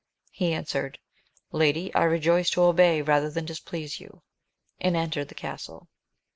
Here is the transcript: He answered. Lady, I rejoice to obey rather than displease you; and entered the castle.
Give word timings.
He 0.31 0.51
answered. 0.51 0.97
Lady, 1.51 1.93
I 1.93 2.05
rejoice 2.05 2.49
to 2.49 2.63
obey 2.63 3.03
rather 3.03 3.29
than 3.29 3.45
displease 3.45 3.99
you; 3.99 4.23
and 4.79 4.97
entered 4.97 5.27
the 5.27 5.35
castle. 5.35 5.89